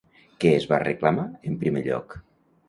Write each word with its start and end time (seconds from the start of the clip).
Què 0.43 0.53
es 0.59 0.65
va 0.71 0.79
reclamar 0.83 1.27
en 1.51 1.59
primer 1.65 1.85
lloc? 1.91 2.19